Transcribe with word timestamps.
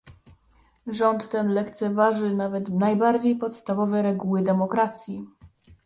Rząd 0.87 1.29
ten 1.29 1.47
lekceważy 1.47 2.33
nawet 2.35 2.69
najbardziej 2.69 3.35
podstawowe 3.35 4.01
reguły 4.01 4.43
demokracji 4.43 5.25